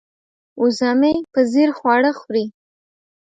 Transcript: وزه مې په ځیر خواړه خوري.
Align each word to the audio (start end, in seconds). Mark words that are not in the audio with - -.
وزه 0.61 0.91
مې 0.99 1.13
په 1.33 1.39
ځیر 1.51 1.69
خواړه 1.77 2.11
خوري. 2.19 2.45